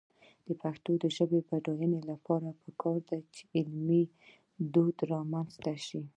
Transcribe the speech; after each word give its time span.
د 0.47 0.49
پښتو 0.61 0.91
ژبې 1.17 1.39
د 1.43 1.47
بډاینې 1.49 2.01
لپاره 2.11 2.47
پکار 2.63 2.97
ده 3.09 3.17
چې 3.33 3.41
علمي 3.55 4.03
دود 4.73 4.95
رامنځته 5.11 5.73
شي. 5.85 6.01